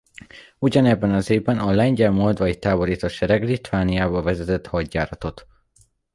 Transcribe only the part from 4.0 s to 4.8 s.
vezetett